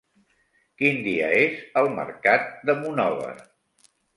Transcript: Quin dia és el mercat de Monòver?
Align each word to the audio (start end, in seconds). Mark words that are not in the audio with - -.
Quin 0.81 0.97
dia 1.09 1.27
és 1.43 1.61
el 1.83 1.91
mercat 1.99 2.51
de 2.71 2.79
Monòver? 2.83 3.35